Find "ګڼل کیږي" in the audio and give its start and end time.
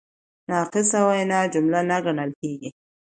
2.05-2.69